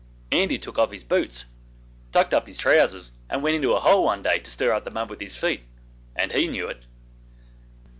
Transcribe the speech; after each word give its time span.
Andy 0.31 0.57
took 0.57 0.79
off 0.79 0.89
his 0.91 1.03
boots, 1.03 1.45
tucked 2.11 2.33
up 2.33 2.47
his 2.47 2.57
trousers, 2.57 3.11
and 3.29 3.43
went 3.43 3.55
into 3.55 3.73
a 3.73 3.79
hole 3.79 4.03
one 4.03 4.23
day 4.23 4.39
to 4.39 4.49
stir 4.49 4.71
up 4.73 4.83
the 4.83 4.89
mud 4.89 5.11
with 5.11 5.19
his 5.21 5.35
feet, 5.35 5.61
and 6.15 6.31
he 6.31 6.47
knew 6.47 6.67
it. 6.69 6.85